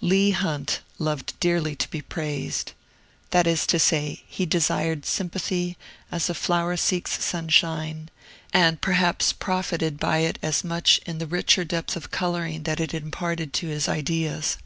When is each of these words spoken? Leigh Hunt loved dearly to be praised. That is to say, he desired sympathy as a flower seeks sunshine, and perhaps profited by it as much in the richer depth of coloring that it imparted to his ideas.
Leigh 0.00 0.32
Hunt 0.32 0.80
loved 0.98 1.38
dearly 1.38 1.76
to 1.76 1.88
be 1.88 2.02
praised. 2.02 2.72
That 3.30 3.46
is 3.46 3.64
to 3.68 3.78
say, 3.78 4.24
he 4.26 4.44
desired 4.44 5.06
sympathy 5.06 5.78
as 6.10 6.28
a 6.28 6.34
flower 6.34 6.76
seeks 6.76 7.24
sunshine, 7.24 8.10
and 8.52 8.80
perhaps 8.80 9.32
profited 9.32 10.00
by 10.00 10.18
it 10.26 10.40
as 10.42 10.64
much 10.64 11.00
in 11.06 11.18
the 11.18 11.28
richer 11.28 11.62
depth 11.64 11.94
of 11.94 12.10
coloring 12.10 12.64
that 12.64 12.80
it 12.80 12.92
imparted 12.92 13.52
to 13.52 13.68
his 13.68 13.88
ideas. 13.88 14.56